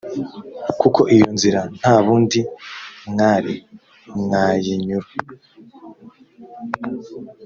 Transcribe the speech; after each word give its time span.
kuko 0.81 1.01
iyo 1.15 1.27
nzira 1.35 1.59
nta 1.77 1.95
bundi 2.03 2.39
mwari 3.09 3.55
mwayinyura. 4.19 5.09